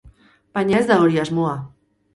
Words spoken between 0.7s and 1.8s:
ez da hori asmoa.